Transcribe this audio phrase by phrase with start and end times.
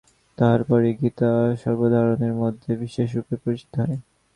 [0.37, 1.31] তাঁহার পরেই গীতা
[1.61, 3.97] সর্বসাধারণের মধ্যে বিশেষরূপে পরিচিত হয়।